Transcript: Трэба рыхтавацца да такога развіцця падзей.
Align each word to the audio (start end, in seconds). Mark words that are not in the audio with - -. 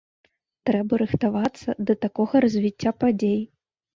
Трэба 0.67 0.93
рыхтавацца 1.01 1.75
да 1.89 1.93
такога 2.05 2.35
развіцця 2.45 2.95
падзей. 3.03 3.39